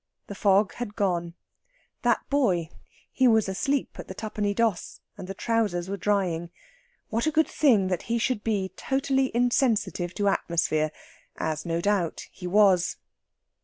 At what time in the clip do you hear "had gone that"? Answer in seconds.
0.73-2.27